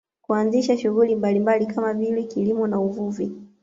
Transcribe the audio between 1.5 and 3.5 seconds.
kama vile kilimo na uvuvi